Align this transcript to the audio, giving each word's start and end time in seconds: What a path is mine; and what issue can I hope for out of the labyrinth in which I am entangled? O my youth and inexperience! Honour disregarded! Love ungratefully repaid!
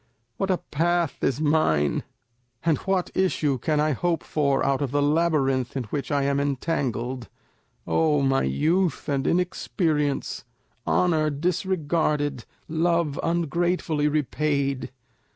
What 0.37 0.49
a 0.49 0.57
path 0.57 1.23
is 1.23 1.39
mine; 1.39 2.01
and 2.65 2.79
what 2.89 3.11
issue 3.13 3.59
can 3.59 3.79
I 3.79 3.91
hope 3.91 4.23
for 4.23 4.65
out 4.65 4.81
of 4.81 4.89
the 4.89 4.99
labyrinth 4.99 5.77
in 5.77 5.83
which 5.83 6.11
I 6.11 6.23
am 6.23 6.39
entangled? 6.39 7.29
O 7.85 8.23
my 8.23 8.41
youth 8.41 9.07
and 9.07 9.27
inexperience! 9.27 10.43
Honour 10.87 11.29
disregarded! 11.29 12.45
Love 12.67 13.19
ungratefully 13.21 14.07
repaid! 14.07 14.89